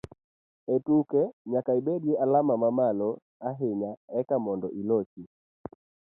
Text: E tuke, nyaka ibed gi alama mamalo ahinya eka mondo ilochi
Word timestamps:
E 0.73 0.75
tuke, 0.85 1.21
nyaka 1.51 1.71
ibed 1.79 2.01
gi 2.05 2.13
alama 2.23 2.53
mamalo 2.63 3.09
ahinya 3.49 3.91
eka 4.19 4.35
mondo 4.43 4.67
ilochi 4.79 5.23